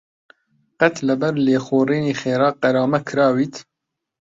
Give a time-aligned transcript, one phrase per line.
[0.81, 3.55] قەت لەبەر لێخوڕینی خێرا غەرامە کراویت؟